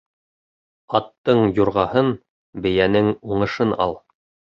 [0.99, 2.11] Аттың юрғаһын,
[2.67, 3.99] бейәнең уңышын ал.